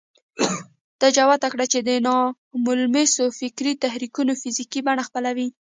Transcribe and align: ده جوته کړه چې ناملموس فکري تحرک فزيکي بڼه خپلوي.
ده 0.99 1.07
جوته 1.17 1.47
کړه 1.53 1.65
چې 1.71 1.79
ناملموس 2.07 3.13
فکري 3.39 3.73
تحرک 3.83 4.15
فزيکي 4.41 4.79
بڼه 4.87 5.03
خپلوي. 5.09 5.47